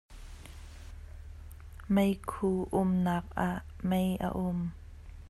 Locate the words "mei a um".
3.89-4.59